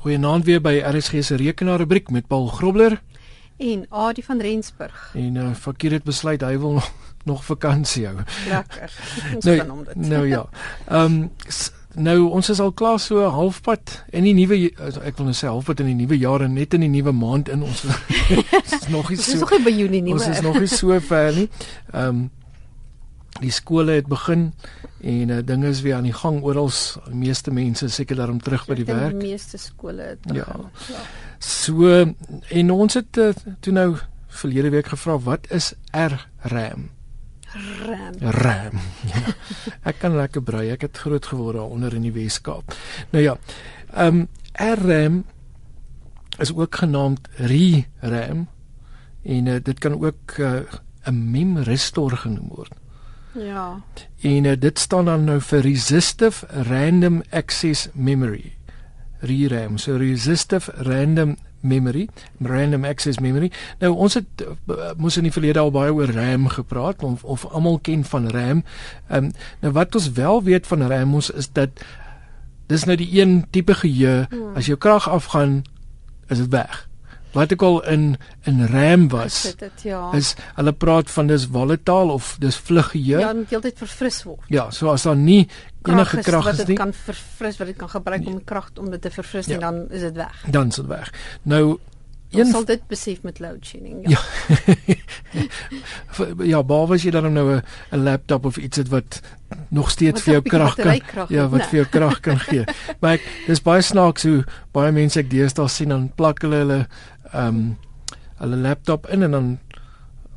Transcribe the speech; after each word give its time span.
Goeienaand 0.00 0.46
weer 0.48 0.62
by 0.64 0.78
RSG 0.80 1.20
se 1.20 1.36
rekenaar 1.36 1.82
rubriek 1.82 2.06
met 2.10 2.26
Paul 2.26 2.46
Grobler 2.46 3.02
en 3.56 3.82
Adie 3.88 4.24
van 4.24 4.40
Rensburg. 4.40 5.10
En 5.14 5.34
uh, 5.34 5.50
Fakir 5.54 5.92
het 5.92 6.06
besluit 6.08 6.40
hy 6.40 6.54
wil 6.58 6.72
nog, 6.78 6.88
nog 7.28 7.42
vakansie 7.44 8.06
hou. 8.06 8.16
Lekker. 8.48 8.94
Ons 9.34 9.44
nou, 9.44 9.56
kan 9.58 9.68
hom 9.68 9.84
dit. 9.84 10.00
Nou 10.08 10.22
ja. 10.28 10.46
Ehm 10.88 11.20
um, 11.20 11.28
nou 12.00 12.28
ons 12.30 12.48
is 12.48 12.60
al 12.62 12.72
klaar 12.72 13.00
so 13.02 13.24
halfpad 13.34 13.96
in 14.14 14.22
die 14.22 14.34
nuwe 14.36 14.60
ek 15.02 15.16
wil 15.18 15.26
nou 15.26 15.34
sê 15.34 15.48
halfpad 15.50 15.80
in 15.82 15.88
die 15.90 15.96
nuwe 16.04 16.14
jaar 16.20 16.44
en 16.46 16.52
net 16.54 16.76
in 16.78 16.84
die 16.86 16.92
nuwe 16.92 17.10
maand 17.10 17.50
in 17.50 17.64
ons 17.66 17.82
is 18.78 18.86
nog 18.88 19.10
nie 19.10 19.18
so. 19.18 19.32
Ons 19.32 19.34
is 19.34 19.40
nog 19.42 19.56
nie 19.56 19.64
by 19.66 19.72
Junie 19.74 20.02
nie. 20.06 20.14
Ons 20.14 20.28
is 20.30 20.40
nog 20.46 20.60
nie 20.62 20.70
so 20.70 21.00
ver 21.12 21.34
nie. 21.36 21.48
Ehm 21.92 22.08
um, 22.08 22.28
die 23.40 23.52
skole 23.52 23.96
het 23.98 24.06
begin 24.06 24.52
en 25.00 25.32
uh, 25.32 25.40
dinge 25.44 25.68
is 25.68 25.80
weer 25.80 25.96
aan 25.96 26.08
die 26.08 26.16
gang 26.16 26.42
oral. 26.42 26.70
Die 27.06 27.16
meeste 27.16 27.50
mense 27.50 27.88
seker 27.88 28.16
daarom 28.20 28.40
terug 28.40 28.66
by 28.68 28.76
die 28.78 28.86
ja, 28.86 28.94
werk. 28.94 29.18
Die 29.20 29.32
meeste 29.32 29.58
skole 29.58 30.12
het 30.12 30.22
begin. 30.26 30.68
Ja. 30.68 30.94
ja. 30.94 31.02
So 31.38 31.90
en 32.60 32.70
ons 32.70 32.94
het 32.94 33.16
uh, 33.16 33.32
toe 33.60 33.72
nou 33.72 33.90
verlede 34.40 34.70
week 34.70 34.92
gevra 34.92 35.18
wat 35.24 35.48
is 35.50 35.72
RAM? 35.90 36.90
RAM. 37.86 38.14
RAM. 38.20 38.80
Ja. 39.10 39.34
Ek 39.82 39.98
kan 39.98 40.14
lekker 40.14 40.42
brei. 40.42 40.68
Ek 40.70 40.84
het 40.86 40.98
groot 41.02 41.26
geword 41.26 41.56
daar 41.58 41.72
onder 41.72 41.94
in 41.96 42.06
die 42.06 42.14
Weskaap. 42.14 42.76
Nou 43.10 43.24
ja. 43.24 43.36
Ehm 43.90 44.22
um, 44.22 44.28
RAM 44.84 45.24
is 46.38 46.52
ook 46.54 46.74
genaamd 46.74 47.28
ReRAM 47.36 48.48
en 49.22 49.46
uh, 49.46 49.56
dit 49.62 49.78
kan 49.78 49.96
ook 50.04 50.38
'n 50.38 50.66
uh, 51.04 51.12
memristor 51.12 52.16
genoem 52.16 52.48
word. 52.48 52.72
Ja. 53.32 53.82
En 54.20 54.44
uh, 54.44 54.52
dit 54.58 54.78
staan 54.78 55.04
dan 55.04 55.24
nou 55.24 55.40
vir 55.40 55.60
resistive 55.60 56.46
random 56.46 57.22
access 57.30 57.88
memory. 57.92 58.56
ReRAM, 59.20 59.78
so 59.78 59.96
resistive 59.96 60.72
random 60.76 61.36
memory, 61.60 62.08
random 62.38 62.84
access 62.84 63.18
memory. 63.18 63.52
Nou 63.78 63.92
ons 63.94 64.16
het 64.16 64.44
uh, 64.44 64.90
mos 64.96 65.16
in 65.20 65.28
die 65.28 65.32
verlede 65.34 65.60
al 65.60 65.72
baie 65.74 65.92
oor 65.92 66.10
RAM 66.16 66.48
gepraat 66.48 67.02
of 67.04 67.24
of 67.24 67.46
almal 67.46 67.78
ken 67.78 68.04
van 68.04 68.28
RAM. 68.30 68.64
Ehm 69.08 69.24
um, 69.24 69.32
nou 69.60 69.72
wat 69.72 69.94
ons 69.94 70.12
wel 70.16 70.42
weet 70.42 70.66
van 70.66 70.86
RAM 70.88 71.14
ons 71.14 71.30
is 71.30 71.52
dat 71.52 71.84
dis 72.66 72.84
nou 72.84 72.96
die 72.96 73.20
een 73.20 73.44
tipe 73.50 73.74
geheue 73.74 74.26
hmm. 74.30 74.54
as 74.56 74.66
jou 74.66 74.78
krag 74.78 75.08
afgaan 75.08 75.62
is 76.28 76.38
dit 76.38 76.50
weg 76.50 76.89
wat 77.32 77.52
ek 77.54 77.62
al 77.62 77.80
in 77.92 78.16
in 78.48 78.62
RAM 78.66 79.08
was. 79.12 79.42
Dit 79.42 79.58
dit 79.58 79.82
ja. 79.90 80.12
Is 80.16 80.34
hulle 80.56 80.72
praat 80.72 81.10
van 81.10 81.26
dis 81.30 81.46
volatiel 81.52 82.10
of 82.10 82.36
dis 82.42 82.56
vlug 82.56 82.90
geheue? 82.94 83.20
Ja, 83.20 83.32
dit 83.32 83.50
heeltyd 83.50 83.78
verfris 83.78 84.22
word. 84.26 84.48
Ja, 84.48 84.70
so 84.70 84.90
as 84.90 85.06
daar 85.08 85.16
nie 85.16 85.48
enige 85.88 86.22
krag 86.22 86.46
is, 86.46 86.52
is 86.52 86.58
nie. 86.58 86.66
Dit 86.74 86.82
kan 86.82 86.92
verfris 86.92 87.60
wat 87.60 87.70
dit 87.72 87.76
kan 87.76 87.88
gebruik 87.88 88.26
om 88.26 88.42
krag 88.44 88.72
om 88.78 88.90
dit 88.90 89.00
te 89.02 89.10
verfris 89.10 89.46
ja. 89.46 89.54
en 89.54 89.60
dan 89.60 89.86
is 89.90 90.00
dit 90.08 90.16
weg. 90.16 90.44
Dan 90.50 90.74
is 90.74 90.82
dit 90.82 90.86
weg. 90.86 91.12
Nou 91.42 91.78
Een 92.30 92.46
sal 92.46 92.64
dit 92.64 92.82
besef 92.86 93.22
met 93.26 93.38
load 93.42 93.64
shedding. 93.66 94.08
Ja. 94.10 94.20
Ja, 94.86 96.26
ja 96.52 96.60
behalwe 96.62 96.94
as 96.94 97.02
jy 97.02 97.10
dan 97.10 97.32
nou 97.32 97.56
'n 97.56 97.62
'n 97.90 98.02
laptop 98.02 98.44
of 98.44 98.56
iets 98.56 98.76
het 98.76 98.88
wat 98.88 99.20
nog 99.68 99.90
steeds 99.90 100.12
wat 100.12 100.22
vir 100.22 100.32
jou 100.32 100.42
krag 100.42 100.74
kan 100.74 101.00
ja, 101.28 101.48
wat 101.48 101.60
nee. 101.60 101.68
vir 101.68 101.78
jou 101.78 101.86
krag 101.86 102.20
kan 102.20 102.38
gee. 102.38 102.64
Maar 103.00 103.12
ek 103.12 103.26
dis 103.46 103.62
baie 103.62 103.82
snaaks 103.82 104.22
hoe 104.22 104.44
baie 104.72 104.92
mense 104.92 105.18
ek 105.18 105.30
deesdae 105.30 105.68
sien 105.68 105.88
dan 105.88 106.12
plak 106.14 106.42
hulle 106.42 106.56
hulle 106.56 106.86
ehm 107.32 107.46
um, 107.46 107.76
hulle 108.40 108.56
laptop 108.56 109.06
in 109.12 109.22
en 109.22 109.30
dan 109.30 109.48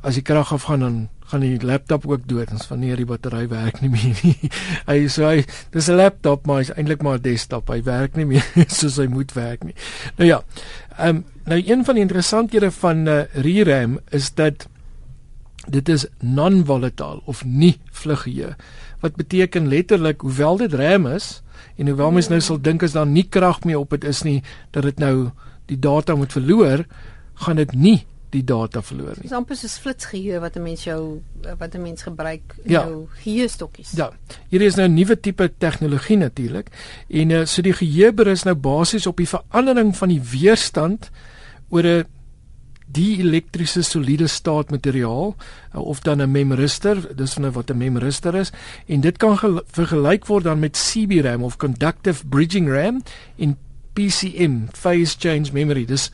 as 0.04 0.18
die 0.18 0.22
krag 0.22 0.52
afgaan 0.52 0.80
dan 0.80 0.96
gaan 1.24 1.40
die 1.40 1.56
laptop 1.64 2.04
ook 2.06 2.26
dood 2.28 2.50
ons 2.52 2.66
van 2.68 2.82
nee 2.82 2.96
die 2.96 3.06
battery 3.08 3.46
werk 3.48 3.80
nie 3.80 3.88
meer 3.88 4.18
nie. 4.22 4.50
Hy 4.90 4.98
sê 5.08 5.24
hy 5.24 5.44
dis 5.72 5.88
'n 5.88 5.96
laptop 5.96 6.46
maar 6.46 6.60
hy's 6.60 6.74
eintlik 6.76 7.02
maar 7.02 7.18
'n 7.18 7.24
desktop. 7.24 7.72
Hy 7.72 7.80
werk 7.82 8.16
nie 8.16 8.26
meer 8.28 8.44
soos 8.78 9.00
hy 9.00 9.08
moet 9.08 9.32
werk 9.32 9.64
nie. 9.64 9.76
Nou 10.18 10.28
ja. 10.28 10.42
Ehm 10.98 11.08
um, 11.08 11.24
nou 11.44 11.60
een 11.60 11.84
van 11.84 11.94
die 11.94 12.04
interessanthede 12.04 12.70
van 12.70 13.08
uh, 13.08 13.24
ReRAM 13.32 13.98
is 14.10 14.32
dat 14.34 14.68
dit 15.66 15.88
is 15.88 16.06
non-volatile 16.20 17.20
of 17.24 17.44
nie 17.44 17.78
vluggeheue. 17.92 18.54
Wat 19.00 19.16
beteken 19.16 19.68
letterlik 19.68 20.20
hoewel 20.20 20.56
dit 20.56 20.72
RAM 20.72 21.06
is 21.06 21.42
en 21.76 21.88
hoewel 21.88 22.10
mens 22.10 22.28
nou 22.28 22.40
sal 22.40 22.60
dink 22.60 22.82
as 22.82 22.92
daar 22.92 23.06
nie 23.06 23.26
krag 23.28 23.64
meer 23.64 23.78
op 23.78 23.90
dit 23.90 24.04
is 24.04 24.22
nie 24.22 24.42
dat 24.70 24.82
dit 24.82 24.98
nou 24.98 25.30
die 25.66 25.78
data 25.78 26.14
moet 26.14 26.32
verloor, 26.32 26.84
gaan 27.34 27.56
dit 27.56 27.72
nie 27.72 28.04
die 28.34 28.42
data 28.46 28.82
verloor 28.82 29.14
nie. 29.18 29.28
Dis 29.28 29.36
amper 29.36 29.58
soos 29.58 29.76
flitsgeheue 29.82 30.40
wat 30.42 30.56
'n 30.56 30.62
mens 30.62 30.84
jou 30.84 31.22
wat 31.58 31.74
'n 31.74 31.82
mens 31.82 32.02
gebruik 32.02 32.56
in 32.64 32.70
ja. 32.70 32.82
jou 32.86 33.06
geheuestokkies. 33.22 33.92
Ja. 33.94 34.10
Hier 34.50 34.62
is 34.62 34.76
nou 34.76 34.88
'n 34.88 34.94
nuwe 34.94 35.20
tipe 35.20 35.52
tegnologie 35.58 36.16
natuurlik 36.16 36.70
en 37.08 37.30
uh, 37.30 37.44
so 37.44 37.62
die 37.62 37.72
geheue 37.72 38.12
berus 38.12 38.44
nou 38.44 38.54
basies 38.54 39.06
op 39.06 39.16
die 39.16 39.28
verandering 39.28 39.96
van 39.96 40.08
die 40.08 40.22
weerstand 40.22 41.10
oor 41.70 41.82
'n 41.82 42.04
die 42.94 43.18
elektriese 43.18 43.82
soliede 43.82 44.26
staat 44.26 44.70
materiaal 44.70 45.34
uh, 45.74 45.80
of 45.80 46.00
dan 46.00 46.22
'n 46.22 46.30
memristor, 46.30 46.96
dis 47.16 47.36
nou 47.36 47.50
wat 47.52 47.70
'n 47.70 47.76
memristor 47.76 48.34
is 48.34 48.52
en 48.86 49.00
dit 49.00 49.16
kan 49.16 49.38
vergelyk 49.66 50.26
word 50.26 50.44
dan 50.44 50.58
met 50.58 50.76
CB 50.76 51.22
RAM 51.22 51.42
of 51.42 51.56
conductive 51.56 52.26
bridging 52.26 52.68
RAM 52.68 53.02
en 53.36 53.56
PCM, 53.94 54.68
phase 54.72 55.16
change 55.18 55.52
memory. 55.52 55.84
Dis 55.84 56.10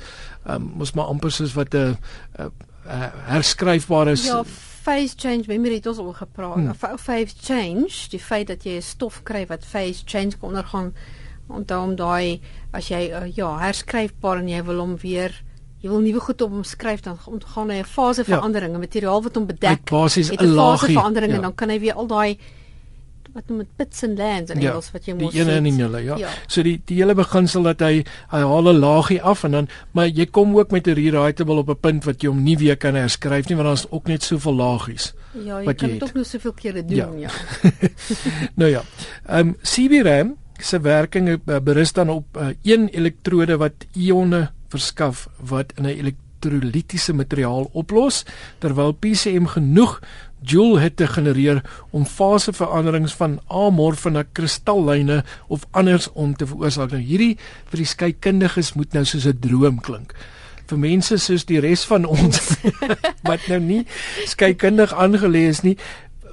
um, 0.46 0.72
mos 0.76 0.92
maar 0.92 1.10
amper 1.12 1.32
soos 1.32 1.54
wat 1.54 1.74
'n 1.74 1.76
uh, 1.76 1.94
uh, 2.38 2.50
uh, 2.86 3.10
herskryfbare 3.32 4.16
Ja, 4.22 4.44
phase 4.82 5.14
change 5.16 5.44
memory 5.46 5.74
het 5.74 5.86
ons 5.86 5.98
al 5.98 6.12
gepraat. 6.12 6.54
Hmm. 6.54 6.98
Phase 6.98 7.34
change, 7.40 8.08
die 8.10 8.20
feit 8.20 8.46
dat 8.46 8.64
jy 8.64 8.76
'n 8.76 8.82
stof 8.82 9.22
kry 9.22 9.46
wat 9.46 9.64
phase 9.64 10.02
change 10.04 10.38
kan 10.38 10.48
ondergaan 10.48 10.92
onthou 11.48 11.82
om 11.82 11.96
daai 11.96 12.40
as 12.72 12.88
jy 12.88 13.10
uh, 13.10 13.26
ja, 13.34 13.58
herskryfbaar 13.58 14.38
en 14.38 14.48
jy 14.48 14.62
wil 14.64 14.78
hom 14.78 14.96
weer 15.02 15.34
jy 15.80 15.88
wil 15.88 16.02
nuwe 16.04 16.20
goed 16.20 16.42
op 16.44 16.50
hom 16.50 16.64
skryf 16.64 17.00
dan 17.00 17.18
gaan 17.18 17.70
hy 17.70 17.80
'n 17.80 17.84
fase 17.84 18.24
verandering, 18.24 18.70
'n 18.70 18.78
ja. 18.78 18.86
materiaal 18.86 19.22
wat 19.22 19.34
hom 19.34 19.46
bedek. 19.46 19.90
Basies 19.90 20.30
'n 20.30 20.54
fase 20.54 20.86
verandering 20.86 21.32
ja. 21.32 21.36
en 21.36 21.42
dan 21.42 21.54
kan 21.54 21.68
hy 21.68 21.78
weer 21.80 21.94
al 21.94 22.06
daai 22.06 22.38
wat 23.34 23.48
noem 23.48 23.58
dit 23.58 23.70
pits 23.76 24.04
and 24.04 24.18
lands 24.18 24.50
in 24.50 24.60
ja, 24.60 24.70
Engels 24.70 24.90
wat 24.94 25.06
jy 25.06 25.14
moet 25.14 25.32
sien. 25.32 25.32
Die 25.32 25.40
ene 25.40 25.56
en 25.58 25.68
die 25.68 25.72
nulle, 25.76 26.02
ja. 26.04 26.16
ja. 26.16 26.32
So 26.46 26.62
die 26.62 26.80
die 26.86 26.96
hele 27.00 27.14
beginsel 27.14 27.62
dat 27.62 27.80
hy 27.80 28.04
hy 28.32 28.42
haal 28.42 28.72
'n 28.72 28.80
laagie 28.80 29.22
af 29.22 29.44
en 29.44 29.50
dan 29.50 29.68
maar 29.92 30.08
jy 30.08 30.26
kom 30.26 30.56
ook 30.56 30.70
met 30.70 30.86
'n 30.86 30.94
rewritable 30.94 31.62
op 31.64 31.70
'n 31.70 31.80
punt 31.80 32.04
wat 32.04 32.22
jy 32.22 32.28
hom 32.28 32.42
nie 32.42 32.56
weer 32.56 32.76
kan 32.76 32.94
herskryf 32.94 33.48
nie 33.48 33.56
want 33.56 33.68
daar's 33.68 33.86
ook 33.90 34.06
net 34.06 34.22
soveel 34.22 34.54
laagies. 34.54 35.12
Ja, 35.32 35.60
jy 35.62 35.74
kan 35.74 35.88
dit 35.88 36.02
ook 36.02 36.14
nog 36.14 36.26
soveel 36.26 36.52
kere 36.52 36.84
doen, 36.84 37.18
ja. 37.18 37.30
ja. 37.30 37.30
nou 38.60 38.70
ja. 38.70 38.82
Ehm 39.26 39.48
um, 39.48 39.56
CB-RAM 39.62 40.36
se 40.58 40.80
werking 40.80 41.28
uh, 41.28 41.58
berus 41.62 41.92
dan 41.92 42.08
op 42.08 42.36
uh, 42.36 42.48
een 42.62 42.88
elektrode 42.88 43.56
wat 43.56 43.86
ione 43.92 44.50
verskaf 44.68 45.28
wat 45.36 45.72
in 45.76 45.84
'n 45.84 45.96
elektrolitiese 45.96 47.12
materiaal 47.12 47.68
oplos 47.72 48.24
terwyl 48.58 48.92
PCM 48.92 49.44
genoeg 49.44 50.00
joule 50.40 50.80
hitte 50.80 51.06
genereer 51.06 51.62
om 51.90 52.06
faseveranderings 52.06 53.14
van 53.18 53.38
amorfe 53.48 54.10
na 54.10 54.24
kristallyne 54.32 55.22
of 55.48 55.66
andersom 55.70 56.36
te 56.36 56.46
veroorsaak. 56.46 56.94
Nou 56.94 57.02
hierdie 57.02 57.36
vir 57.70 57.82
die 57.82 57.88
skeikundiges 57.88 58.74
moet 58.74 58.92
nou 58.96 59.04
soos 59.04 59.26
'n 59.26 59.38
droom 59.40 59.80
klink. 59.80 60.14
Vir 60.66 60.78
mense 60.78 61.18
soos 61.18 61.44
die 61.44 61.60
res 61.60 61.84
van 61.84 62.04
ons 62.04 62.56
wat 63.28 63.48
nou 63.48 63.60
nie 63.60 63.84
skeikundig 64.26 64.92
aangelees 64.94 65.62
nie, 65.62 65.76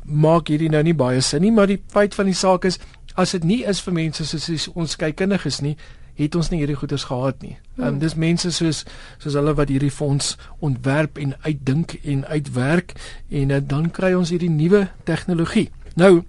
maak 0.03 0.47
hierdie 0.47 0.69
nou 0.69 0.83
nie 0.83 0.93
baie 0.93 1.21
sin 1.21 1.41
nie, 1.41 1.51
maar 1.51 1.67
die 1.67 1.81
feit 1.91 2.15
van 2.15 2.25
die 2.25 2.37
saak 2.37 2.65
is 2.65 2.79
as 3.15 3.31
dit 3.31 3.43
nie 3.43 3.63
is 3.65 3.81
vir 3.81 3.93
mense 3.93 4.25
soos 4.25 4.67
ons 4.75 4.91
skeikundiges 4.91 5.61
nie, 5.61 5.75
het 6.17 6.35
ons 6.35 6.49
nie 6.49 6.59
hierdie 6.59 6.77
goeders 6.79 7.07
gehad 7.09 7.41
nie. 7.41 7.57
Ehm 7.77 7.87
um, 7.87 7.99
dis 7.99 8.15
mense 8.15 8.51
soos 8.51 8.85
soos 9.17 9.33
hulle 9.37 9.53
wat 9.57 9.69
hierdie 9.69 9.93
fonds 9.93 10.35
ontwerp 10.59 11.17
en 11.17 11.35
uitdink 11.45 11.99
en 12.03 12.25
uitwerk 12.25 12.95
en 13.29 13.53
uh, 13.53 13.61
dan 13.61 13.91
kry 13.91 14.13
ons 14.17 14.33
hierdie 14.33 14.53
nuwe 14.53 14.87
tegnologie. 15.05 15.69
Nou 15.95 16.23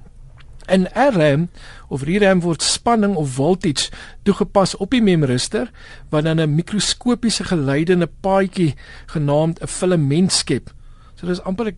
in 0.69 0.87
RAM 0.93 1.49
of 1.89 2.03
ReRAM 2.03 2.41
word 2.41 2.63
spanning 2.63 3.17
of 3.17 3.31
voltage 3.37 3.89
toegepas 4.23 4.77
op 4.77 4.93
die 4.93 5.03
memristor 5.03 5.71
wat 6.13 6.25
dan 6.25 6.41
'n 6.41 6.55
mikroskopiese 6.55 7.45
geleidende 7.45 8.09
paadjie 8.21 8.75
genaamd 9.07 9.61
'n 9.63 9.67
filament 9.67 10.33
skep. 10.33 10.71
So 11.15 11.27
dis 11.27 11.41
amper 11.41 11.67
ek 11.67 11.77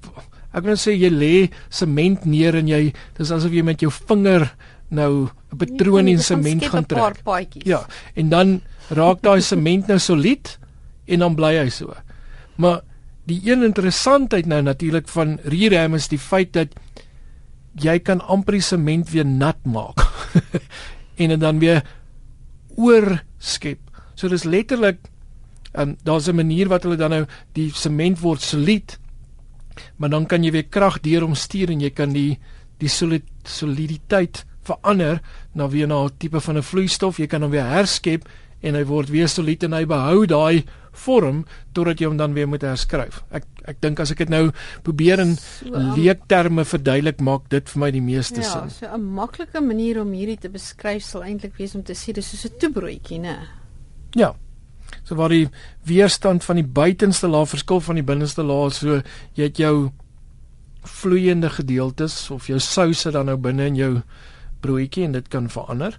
ek 0.53 0.65
wil 0.65 0.77
sê 0.77 0.93
jy 0.99 1.11
lê 1.11 1.51
sement 1.69 2.25
neer 2.25 2.55
en 2.55 2.69
jy 2.69 2.93
dis 3.19 3.31
asof 3.31 3.53
jy 3.53 3.63
met 3.63 3.81
jou 3.81 3.91
vinger 3.91 4.51
nou 4.91 5.29
'n 5.53 5.57
patroon 5.57 6.09
in 6.09 6.19
sement 6.19 6.65
gaan 6.65 6.87
trek. 6.87 7.23
Ja, 7.65 7.87
en 8.15 8.29
dan 8.29 8.61
raak 8.89 9.23
daai 9.23 9.41
sement 9.53 9.87
nou 9.87 9.99
solied 9.99 10.59
en 11.07 11.19
dan 11.19 11.35
bly 11.35 11.57
hy 11.59 11.69
so. 11.71 11.95
Maar 12.57 12.83
die 13.25 13.41
een 13.45 13.63
interessantheid 13.63 14.47
nou 14.47 14.63
natuurlik 14.63 15.09
van 15.09 15.39
ReRAM 15.45 15.95
is 15.95 16.09
die 16.09 16.19
feit 16.19 16.53
dat 16.53 16.69
jy 17.75 17.99
kan 17.99 18.21
amper 18.21 18.53
die 18.53 18.67
sement 18.67 19.11
weer 19.11 19.27
nat 19.27 19.59
maak 19.65 20.01
en 21.21 21.29
dit 21.29 21.41
dan 21.41 21.59
weer 21.59 21.83
oorskep. 22.77 23.79
So 24.15 24.29
dis 24.29 24.45
letterlik 24.45 24.99
um, 25.79 25.97
daar's 26.03 26.29
'n 26.29 26.35
manier 26.35 26.69
wat 26.69 26.83
hulle 26.83 26.97
dan 26.97 27.11
nou 27.11 27.27
die 27.53 27.71
sement 27.75 28.21
word 28.21 28.41
solied 28.41 28.99
maar 29.97 30.11
dan 30.11 30.27
kan 30.27 30.45
jy 30.45 30.53
weer 30.55 30.69
krag 30.69 31.01
deur 31.01 31.27
hom 31.27 31.35
stuur 31.35 31.71
en 31.71 31.81
jy 31.81 31.91
kan 31.91 32.13
die 32.13 32.39
die 32.81 32.89
solid, 32.89 33.27
soliditeit 33.45 34.47
verander 34.63 35.21
na 35.55 35.69
weer 35.69 35.87
na 35.87 36.05
'n 36.05 36.11
tipe 36.19 36.41
van 36.41 36.57
'n 36.57 36.63
vloeistof. 36.63 37.19
Jy 37.19 37.27
kan 37.27 37.43
hom 37.43 37.51
weer 37.51 37.65
herskep 37.65 38.29
en 38.61 38.75
hy 38.75 38.85
word 38.85 39.09
weer 39.09 39.29
solied 39.29 39.63
en 39.63 39.73
hy 39.73 39.85
behou 39.87 40.27
daai 40.27 40.65
vorm 40.93 41.45
totdat 41.77 42.01
jy 42.01 42.09
hom 42.11 42.17
dan 42.17 42.35
weer 42.35 42.49
moet 42.51 42.65
herskryf. 42.67 43.23
Ek 43.31 43.47
ek 43.71 43.81
dink 43.85 44.01
as 44.01 44.11
ek 44.11 44.19
dit 44.25 44.33
nou 44.33 44.51
probeer 44.83 45.21
in 45.23 45.37
so, 45.37 45.71
um, 45.77 45.93
leekterme 45.95 46.65
verduidelik 46.65 47.21
maak 47.21 47.49
dit 47.53 47.69
vir 47.69 47.81
my 47.81 47.91
die 47.95 48.03
meeste 48.03 48.41
ja, 48.41 48.49
sin. 48.49 48.69
Ja, 48.69 48.69
so 48.69 48.97
'n 48.97 49.15
maklike 49.15 49.61
manier 49.61 50.01
om 50.01 50.13
hierdie 50.13 50.39
te 50.39 50.49
beskryf 50.49 51.03
sal 51.03 51.23
eintlik 51.23 51.57
wees 51.57 51.75
om 51.75 51.83
te 51.83 51.95
sê 51.95 52.13
dis 52.13 52.27
soos 52.27 52.45
'n 52.47 52.59
toebroodjie, 52.59 53.21
né? 53.21 53.39
Ja. 54.17 54.35
So 55.05 55.15
waar 55.15 55.29
die 55.29 55.49
weerstand 55.85 56.45
van 56.45 56.57
die 56.57 56.67
buitenste 56.67 57.29
laag 57.29 57.49
verskil 57.49 57.81
van 57.81 57.95
die 57.95 58.05
binneste 58.05 58.43
laag, 58.43 58.73
so 58.75 59.03
jy 59.35 59.45
het 59.45 59.57
jou 59.57 59.91
vloeiende 60.83 61.51
gedeeltes 61.51 62.31
of 62.31 62.47
jou 62.47 62.59
souse 62.59 63.11
dan 63.11 63.27
nou 63.27 63.37
binne 63.37 63.67
in 63.67 63.77
jou 63.77 64.03
broodjie 64.61 65.05
en 65.05 65.13
dit 65.13 65.29
kan 65.29 65.51
verander. 65.51 65.99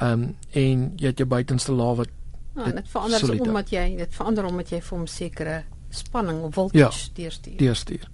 Ehm 0.00 0.12
um, 0.12 0.36
en 0.50 0.92
jy 0.96 1.06
het 1.12 1.18
jou 1.18 1.28
buitenste 1.28 1.72
laag 1.72 1.96
wat 1.96 2.14
Ja, 2.56 2.70
dit 2.72 2.88
verander 2.88 3.40
omdat 3.40 3.70
jy 3.70 3.96
dit 3.96 4.14
verander 4.16 4.44
omdat 4.48 4.70
jy 4.72 4.78
vir 4.80 4.96
hom 4.96 5.06
sekere 5.06 5.56
spanning 5.90 6.42
of 6.42 6.54
voltage 6.54 6.78
ja, 6.78 7.14
deurstuur. 7.14 7.56
Deurstuur. 7.56 8.08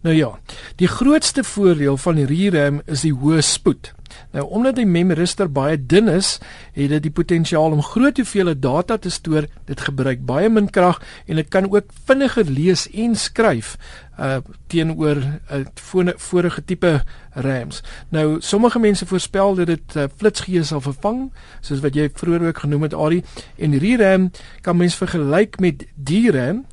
Nou 0.00 0.16
ja, 0.16 0.38
die 0.76 0.88
grootste 0.88 1.44
voordeel 1.44 1.96
van 1.96 2.14
die 2.20 2.26
ReRAM 2.26 2.82
is 2.86 3.02
die 3.06 3.14
hoë 3.14 3.42
spoed. 3.42 3.92
Nou 4.30 4.44
omdat 4.54 4.76
die 4.78 4.86
memorister 4.86 5.48
baie 5.52 5.78
dun 5.78 6.08
is, 6.08 6.36
het 6.76 6.92
dit 6.92 7.02
die 7.06 7.12
potensiaal 7.12 7.74
om 7.74 7.82
groot 7.82 8.16
hoeveelhede 8.16 8.60
data 8.60 8.96
te 8.96 9.10
stoor. 9.10 9.48
Dit 9.68 9.82
gebruik 9.88 10.24
baie 10.28 10.48
min 10.52 10.70
krag 10.70 11.00
en 11.26 11.40
dit 11.40 11.48
kan 11.48 11.68
ook 11.70 11.90
vinniger 12.08 12.50
lees 12.50 12.86
en 12.92 13.16
skryf 13.16 13.76
uh 14.16 14.38
teenoor 14.72 15.18
uh, 15.52 16.06
vorige 16.16 16.64
tipe 16.64 17.02
RAMs. 17.30 17.82
Nou 18.08 18.40
sommige 18.40 18.78
mense 18.78 19.06
voorspel 19.06 19.54
dat 19.54 19.66
dit 19.66 19.96
uh, 19.96 20.06
flitsgees 20.16 20.72
sal 20.72 20.80
vervang, 20.80 21.26
soos 21.60 21.82
wat 21.84 21.94
jy 21.94 22.08
vroeër 22.14 22.48
ook 22.48 22.62
genoem 22.64 22.88
het 22.88 22.96
Ari, 22.96 23.22
en 23.56 23.78
ReRAM 23.78 24.30
kan 24.60 24.76
mens 24.76 24.96
vergelyk 24.96 25.60
met 25.60 25.84
DRAM 25.94 26.64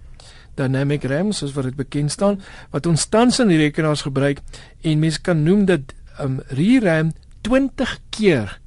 dynamic 0.60 1.04
RAM 1.10 1.32
soos 1.32 1.54
wat 1.58 1.70
dit 1.70 1.78
bekend 1.78 2.12
staan 2.12 2.40
wat 2.72 2.88
ons 2.90 3.06
tans 3.10 3.40
in 3.40 3.52
die 3.52 3.60
rekenaars 3.62 4.06
gebruik 4.08 4.42
en 4.82 5.00
mense 5.00 5.22
kan 5.22 5.44
noem 5.44 5.66
dat 5.70 5.94
um 6.22 6.40
ReRAM 6.54 7.14
20 7.42 7.98
keer 8.10 8.60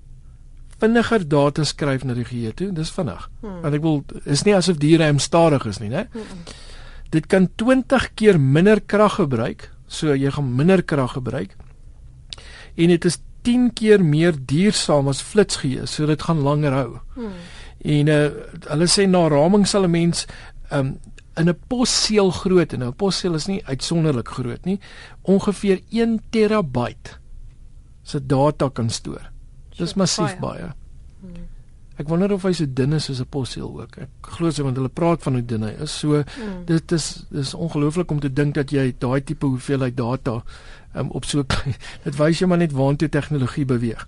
vinniger 0.80 1.24
data 1.28 1.64
skryf 1.64 2.04
na 2.04 2.16
die 2.16 2.26
geheue 2.26 2.52
toe 2.56 2.70
dis 2.74 2.92
vinnig 2.92 3.28
hmm. 3.40 3.60
want 3.64 3.78
ek 3.78 3.84
wil 3.84 4.02
is 4.24 4.44
nie 4.46 4.56
asof 4.56 4.80
die 4.82 4.96
RAM 5.00 5.20
stadig 5.22 5.64
is 5.70 5.80
nie 5.80 5.92
né 5.92 6.06
hmm. 6.12 6.42
dit 7.14 7.28
kan 7.32 7.48
20 7.62 8.10
keer 8.18 8.40
minder 8.40 8.82
krag 8.82 9.20
gebruik 9.20 9.70
so 9.86 10.14
jy 10.14 10.32
gaan 10.34 10.52
minder 10.58 10.82
krag 10.82 11.16
gebruik 11.16 11.56
en 12.76 12.92
dit 12.92 13.08
is 13.08 13.20
10 13.46 13.70
keer 13.78 14.02
meer 14.02 14.34
duursaam 14.36 15.08
as 15.08 15.22
flitsgeheue 15.22 15.86
so 15.86 16.06
dit 16.10 16.22
gaan 16.28 16.42
langer 16.44 16.76
hou 16.76 16.90
hmm. 17.14 17.36
en 17.96 18.12
uh, 18.12 18.22
hulle 18.72 18.90
sê 18.90 19.06
na 19.08 19.26
raming 19.32 19.66
sal 19.68 19.86
'n 19.86 19.94
mens 19.94 20.26
um 20.74 20.96
in 21.36 21.48
'n 21.48 21.58
posseel 21.68 22.30
groot 22.30 22.72
en 22.72 22.78
nou 22.78 22.90
'n 22.90 22.96
posseel 22.96 23.34
is 23.34 23.46
nie 23.46 23.64
uitsonderlik 23.66 24.28
groot 24.28 24.64
nie, 24.64 24.80
ongeveer 25.22 25.80
1 25.90 26.20
terabyte 26.30 27.18
se 28.02 28.26
data 28.26 28.68
kan 28.68 28.90
stoor. 28.90 29.30
Dis 29.76 29.94
massief 29.94 30.38
baie. 30.38 30.72
Hmm. 31.20 31.46
Ek 31.96 32.08
wonder 32.08 32.32
of 32.32 32.42
hy 32.42 32.52
so 32.52 32.66
dun 32.68 32.92
is 32.92 33.04
soos 33.04 33.20
'n 33.20 33.28
posseel 33.28 33.80
ook. 33.80 33.96
Ek 33.98 34.08
glo 34.20 34.50
so 34.50 34.62
want 34.62 34.76
hulle 34.76 34.88
praat 34.88 35.22
van 35.22 35.32
hoe 35.32 35.44
dun 35.44 35.62
hy 35.62 35.74
is. 35.80 35.98
So 35.98 36.22
hmm. 36.22 36.64
dit 36.64 36.92
is 36.92 37.24
dis 37.30 37.54
ongelooflik 37.54 38.10
om 38.10 38.20
te 38.20 38.32
dink 38.32 38.54
dat 38.54 38.70
jy 38.70 38.94
daai 38.98 39.20
tipe 39.24 39.46
hoeveelheid 39.46 39.96
data 39.96 40.42
um, 40.94 41.10
op 41.10 41.24
so 41.24 41.42
dit 42.04 42.16
wys 42.16 42.40
jy 42.40 42.46
maar 42.46 42.58
net 42.58 42.72
waantoe 42.72 43.08
tegnologie 43.08 43.64
beweeg. 43.64 44.06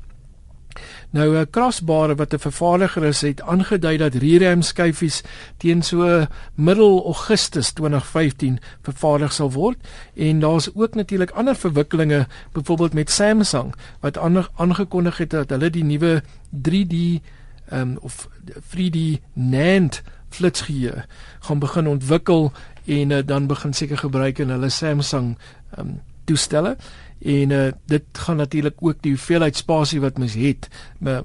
Nou 1.10 1.36
'n 1.36 1.50
krasbare 1.50 2.14
wat 2.14 2.32
'n 2.32 2.38
vervaardiger 2.38 3.04
is 3.04 3.20
het 3.20 3.42
aangedui 3.42 3.96
dat 3.96 4.14
ReRAM 4.14 4.62
skyfies 4.62 5.22
teen 5.56 5.82
so 5.82 6.26
middel 6.54 7.04
Augustus 7.04 7.72
2015 7.72 8.58
vervaardig 8.82 9.32
sal 9.32 9.52
word. 9.52 9.78
En 10.14 10.40
daar's 10.40 10.70
ook 10.74 10.94
natuurlik 10.94 11.30
ander 11.30 11.56
verwikkelinge 11.56 12.26
byvoorbeeld 12.52 12.92
met 12.92 13.10
Samsung 13.10 13.74
wat 14.00 14.18
aangekondig 14.56 15.18
het 15.18 15.30
dat 15.30 15.50
hulle 15.50 15.70
die 15.70 15.84
nuwe 15.84 16.22
3D 16.50 16.94
um, 16.94 17.20
ehm, 17.68 17.96
of 18.00 18.28
3D 18.76 19.20
NAND 19.32 20.02
flitsgeheue 20.28 21.04
gaan 21.40 21.58
begin 21.58 21.86
ontwikkel 21.88 22.52
en 22.84 23.10
uh, 23.10 23.18
dan 23.24 23.46
begin 23.46 23.72
seker 23.72 23.98
gebruik 23.98 24.38
in 24.38 24.50
hulle 24.50 24.68
Samsung 24.68 25.38
um, 25.78 26.00
toestelle 26.28 26.76
en 27.18 27.50
uh, 27.50 27.68
dit 27.90 28.02
gaan 28.12 28.36
natuurlik 28.36 28.74
ook 28.78 29.02
die 29.02 29.12
hoeveelheid 29.12 29.56
spasie 29.56 30.00
wat 30.00 30.18
mens 30.18 30.36
het 30.38 30.68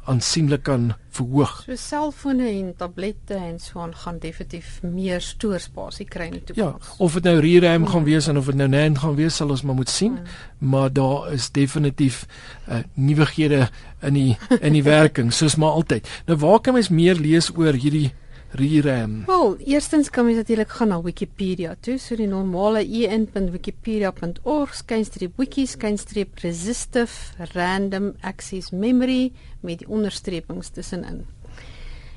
aansienlik 0.10 0.64
kan 0.64 0.94
verhoog. 1.14 1.52
So 1.68 1.76
selfone 1.78 2.48
en 2.50 2.72
tablette 2.78 3.38
en 3.38 3.60
so 3.62 3.80
aan 3.80 3.94
gaan 3.96 4.18
definitief 4.20 4.80
meer 4.82 5.22
stoorspasie 5.22 6.08
kry 6.10 6.32
in 6.32 6.40
die 6.40 6.44
toekoms. 6.50 6.88
Ja, 6.90 6.96
of 6.98 7.14
dit 7.20 7.30
nou 7.30 7.36
ReRAM 7.46 7.86
gaan 7.88 8.08
wees 8.08 8.28
en 8.28 8.42
of 8.42 8.50
dit 8.50 8.58
nou 8.58 8.70
NAND 8.74 9.04
gaan 9.04 9.16
wees 9.20 9.38
sal 9.38 9.54
ons 9.54 9.62
maar 9.62 9.78
moet 9.78 9.90
sien, 9.90 10.18
hmm. 10.18 10.70
maar 10.74 10.94
daar 10.94 11.30
is 11.34 11.52
definitief 11.54 12.26
uh, 12.70 12.82
nuwighede 12.94 13.68
in 14.02 14.18
die 14.18 14.38
in 14.60 14.74
die 14.74 14.84
werking 14.98 15.34
soos 15.34 15.56
maar 15.56 15.78
altyd. 15.78 16.10
Nou 16.26 16.40
waar 16.42 16.60
kan 16.60 16.74
mens 16.74 16.90
meer 16.90 17.16
lees 17.22 17.52
oor 17.54 17.78
hierdie 17.78 18.14
ReRAM? 18.54 19.24
Wel, 19.26 19.58
eerstens 19.66 20.10
kan 20.14 20.28
jy 20.30 20.36
natuurlik 20.38 20.70
gaan 20.78 20.92
na 20.94 21.00
Wikipedia 21.02 21.74
toe, 21.82 21.98
so 21.98 22.16
die 22.16 22.28
normale 22.30 22.84
en.wikipedia.org 22.86 24.76
skynstreep 24.78 25.40
wiki 25.42 25.66
skynstreep 25.66 26.44
resistive 26.46 27.48
random 27.54 28.14
access 28.22 28.70
memory 28.72 29.32
met 29.62 29.82
die 29.82 29.90
onderstrepings 29.90 30.70
tussenin. 30.76 31.24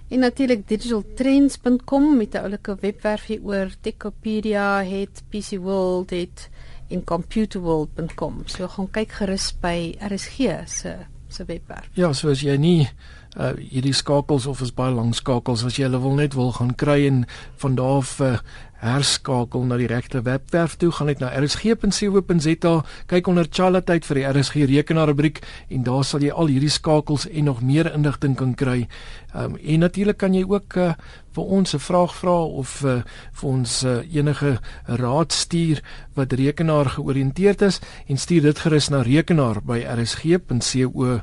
En 0.09 0.19
natuurlik 0.23 0.69
digitaltrends.com 0.69 2.17
met 2.17 2.35
'n 2.35 2.45
oulike 2.45 2.77
webwerf 2.81 3.27
hier 3.27 3.41
oor 3.43 3.71
Techopedia 3.81 4.85
het 4.85 5.23
PC 5.31 5.57
World 5.59 6.11
het 6.11 6.49
en 6.89 7.05
computerworld.com. 7.05 8.43
So 8.45 8.69
gaan 8.69 8.91
kyk 8.91 9.13
gerus 9.13 9.55
by 9.61 9.97
RSG 9.99 10.37
se 10.67 10.97
se 11.29 11.45
webwerf. 11.45 11.89
Ja, 11.93 12.13
so 12.13 12.31
as 12.31 12.41
jy 12.41 12.57
nie 12.57 12.89
uh 13.37 13.53
hierdie 13.57 13.95
skakels 13.95 14.47
of 14.47 14.61
is 14.61 14.73
baie 14.73 14.95
lang 14.95 15.15
skakels 15.15 15.65
as 15.65 15.77
jy 15.77 15.85
hulle 15.85 16.01
wil 16.01 16.17
net 16.17 16.35
wil 16.35 16.53
gaan 16.53 16.75
kry 16.75 17.07
en 17.07 17.27
van 17.57 17.75
daar 17.77 17.97
af 17.97 18.21
uh, 18.21 18.39
herskakel 18.77 19.65
na 19.65 19.77
die 19.81 19.89
regte 19.89 20.21
webwerf 20.27 20.77
toe 20.77 20.91
gaan 20.93 21.09
net 21.11 21.21
na 21.23 21.31
rsg.co.za 21.41 22.75
kyk 23.11 23.29
onder 23.31 23.49
chala 23.49 23.81
tyd 23.81 24.05
vir 24.09 24.17
die 24.21 24.27
rsg 24.29 24.55
rekenaar 24.69 25.09
rubriek 25.11 25.41
en 25.73 25.85
daar 25.87 26.05
sal 26.05 26.21
jy 26.25 26.33
al 26.33 26.53
hierdie 26.53 26.73
skakels 26.73 27.27
en 27.31 27.45
nog 27.49 27.63
meer 27.65 27.89
inligting 27.95 28.37
kan 28.37 28.55
kry. 28.55 28.89
Um 29.35 29.57
en 29.57 29.81
natuurlik 29.81 30.19
kan 30.21 30.35
jy 30.37 30.45
ook 30.45 30.77
uh, 30.77 30.95
vir 31.37 31.45
ons 31.45 31.75
'n 31.75 31.79
vraag 31.79 32.15
vra 32.15 32.39
of 32.45 32.83
uh, 32.85 33.03
vir 33.33 33.49
ons 33.49 33.85
uh, 33.85 34.01
enige 34.13 34.59
raad 34.87 35.33
stuur 35.33 35.83
wat 36.15 36.33
rekenaar 36.33 36.87
georiënteerd 36.97 37.63
is 37.63 37.81
en 38.09 38.17
stuur 38.17 38.43
dit 38.43 38.59
gerus 38.59 38.89
na 38.89 39.03
rekenaar 39.03 39.61
by 39.65 39.85
rsg.co.za 39.85 41.23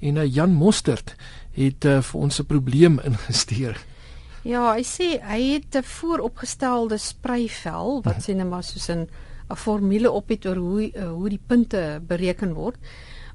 en 0.00 0.16
uh, 0.16 0.34
Jan 0.34 0.52
Mostert 0.52 1.14
het 1.56 1.84
uh, 1.84 2.00
vir 2.02 2.20
ons 2.20 2.40
'n 2.40 2.46
probleem 2.46 3.00
ingestuur. 3.08 3.76
Ja, 4.46 4.74
hy 4.74 4.84
sê 4.86 5.18
hy 5.22 5.40
het 5.58 5.74
'n 5.74 5.82
vooropgestelde 5.82 6.98
spreivel 6.98 8.02
wat 8.02 8.22
sê 8.22 8.34
net 8.34 8.46
maar 8.46 8.62
soos 8.62 8.88
'n 8.88 9.08
'n 9.50 9.56
formule 9.56 10.10
op 10.10 10.28
het 10.28 10.46
oor 10.46 10.56
hoe 10.56 10.90
uh, 10.92 11.10
hoe 11.10 11.28
die 11.28 11.42
punte 11.46 12.00
bereken 12.06 12.54
word. 12.54 12.76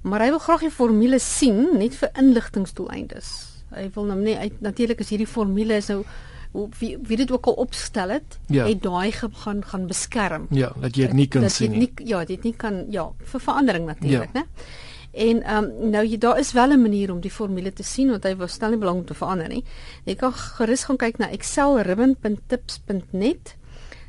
Maar 0.02 0.22
hy 0.22 0.30
wil 0.30 0.40
graag 0.40 0.60
die 0.60 0.72
formule 0.72 1.20
sien 1.20 1.78
net 1.78 1.96
vir 1.96 2.10
inligtingdoeleindes. 2.18 3.28
Hy 3.72 3.90
wil 3.94 4.06
nou 4.06 4.20
net 4.20 4.62
natuurlik 4.62 5.00
as 5.00 5.10
hierdie 5.10 5.30
formule 5.30 5.78
is 5.78 5.88
nou 5.88 6.04
hoe 6.52 6.68
wie, 6.80 6.98
wie 7.08 7.18
dit 7.18 7.32
ook 7.32 7.48
al 7.48 7.54
opstel 7.64 8.10
het, 8.10 8.40
ja. 8.52 8.66
het 8.68 8.82
daai 8.84 9.12
gaan 9.12 9.64
gaan 9.64 9.88
beskerm. 9.88 10.48
Ja, 10.50 10.74
dat 10.76 10.96
jy 10.96 11.08
dit 11.08 11.14
nie 11.14 11.28
kan 11.28 11.42
dat 11.48 11.52
sien 11.56 11.72
nie. 11.72 11.92
Ja, 12.06 12.26
dit 12.26 12.44
nie 12.44 12.56
kan 12.56 12.86
ja, 12.92 13.08
vir 13.34 13.40
verandering 13.40 13.86
natuurlik, 13.86 14.34
ja. 14.34 14.42
né? 14.42 14.66
En 15.12 15.44
ehm 15.44 15.64
um, 15.64 15.90
nou 15.90 16.06
jy 16.08 16.18
daar 16.18 16.40
is 16.40 16.52
wel 16.52 16.72
'n 16.72 16.82
manier 16.82 17.12
om 17.12 17.20
die 17.20 17.32
formule 17.32 17.74
te 17.74 17.84
sien 17.84 18.10
want 18.10 18.24
hy 18.24 18.36
was 18.36 18.52
stel 18.52 18.70
nie 18.70 18.78
belang 18.78 18.98
om 18.98 19.06
te 19.06 19.14
verander 19.14 19.48
nie. 19.48 19.64
Jy 20.06 20.16
kan 20.16 20.34
gerus 20.34 20.84
gaan 20.84 20.98
kyk 20.98 21.18
na 21.18 21.30
excelribbon.tips.net. 21.30 23.56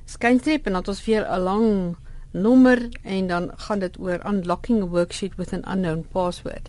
Skynstreep 0.04 0.66
en 0.66 0.72
dan 0.72 0.86
ons 0.86 1.04
weer 1.04 1.30
'n 1.30 1.40
lang 1.40 1.96
nommer 2.30 2.88
en 3.02 3.26
dan 3.26 3.50
gaan 3.56 3.78
dit 3.78 3.98
oor 3.98 4.20
unlocking 4.26 4.82
a 4.82 4.86
worksheet 4.86 5.34
with 5.36 5.52
an 5.52 5.64
unknown 5.68 6.06
password. 6.12 6.68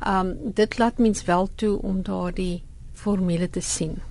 Ehm 0.00 0.26
um, 0.26 0.36
dit 0.54 0.78
laat 0.78 0.98
mens 0.98 1.24
wel 1.24 1.48
toe 1.54 1.82
om 1.82 2.02
daardie 2.02 2.64
formule 2.92 3.50
te 3.50 3.60
sien. 3.60 4.02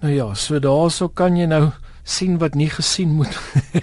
Nou 0.00 0.14
ja, 0.14 0.34
so 0.34 0.58
daarso 0.58 1.08
kan 1.08 1.36
jy 1.36 1.46
nou 1.46 1.70
sien 2.06 2.38
wat 2.38 2.54
nie 2.54 2.70
gesien 2.70 3.16
moet 3.18 3.34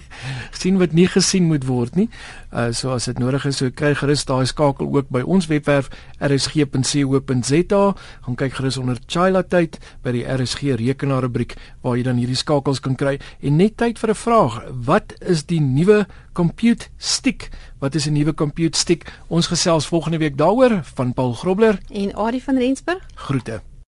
sien 0.63 0.79
wat 0.79 0.93
nie 0.95 1.07
gesien 1.11 1.49
moet 1.49 1.65
word 1.67 1.97
nie. 1.99 2.07
Uh 2.55 2.71
so 2.71 2.93
as 2.95 3.09
dit 3.09 3.19
nodig 3.19 3.45
is, 3.49 3.59
so 3.59 3.71
kry 3.75 3.91
gerus 3.99 4.23
daai 4.29 4.45
skakel 4.47 4.87
ook 4.87 5.09
by 5.11 5.23
ons 5.27 5.49
webwerf 5.51 5.89
rsg.co.za. 6.23 7.81
Gaan 8.25 8.39
kyk 8.39 8.55
gerus 8.59 8.79
onder 8.79 9.01
Chila 9.07 9.43
tyd 9.43 9.79
by 10.05 10.15
die 10.15 10.23
RSG 10.23 10.77
rekenaar 10.79 11.27
rubriek 11.27 11.57
waar 11.83 11.99
jy 11.99 12.07
dan 12.07 12.21
hierdie 12.21 12.39
skakels 12.39 12.79
kan 12.83 12.95
kry 12.99 13.17
en 13.41 13.59
net 13.59 13.75
tyd 13.81 13.99
vir 13.99 14.15
'n 14.15 14.21
vraag. 14.23 14.55
Wat 14.71 15.13
is 15.19 15.43
die 15.43 15.59
nuwe 15.59 16.07
compute 16.33 16.87
stick? 16.97 17.49
Wat 17.79 17.95
is 17.95 18.07
'n 18.07 18.13
nuwe 18.13 18.33
compute 18.33 18.77
stick? 18.77 19.11
Ons 19.27 19.47
gesels 19.47 19.87
volgende 19.87 20.17
week 20.17 20.37
daaroor 20.37 20.81
van 20.95 21.13
Paul 21.13 21.33
Grobler 21.33 21.79
en 21.91 22.15
Adie 22.15 22.43
van 22.43 22.57
Rensburg. 22.57 23.03
Groete. 23.15 23.72